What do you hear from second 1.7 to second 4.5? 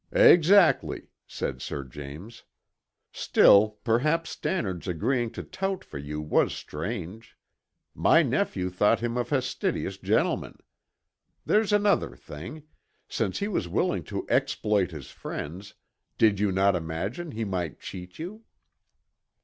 James. "Still, perhaps